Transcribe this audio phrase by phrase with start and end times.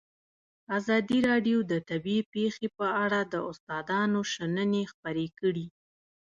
[0.77, 5.65] ازادي راډیو د طبیعي پېښې په اړه د استادانو شننې خپرې کړي.